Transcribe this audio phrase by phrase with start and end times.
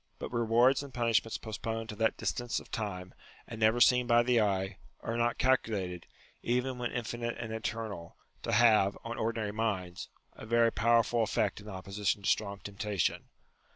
[0.17, 3.13] But rewards and punishments postponed to that distance of time,
[3.47, 6.07] and never seen by the eye, are not calculated,
[6.41, 11.69] even when infinite and eternal, to have, on ordinary minds, a very powerful eifect in
[11.69, 13.29] opposition to strong temptation.